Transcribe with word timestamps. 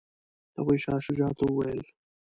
هغوی 0.57 0.77
شاه 0.83 0.99
شجاع 1.05 1.31
ته 1.37 1.43
وویل. 1.47 1.81